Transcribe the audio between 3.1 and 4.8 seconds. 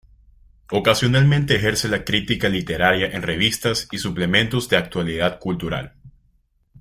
en revistas y suplementos de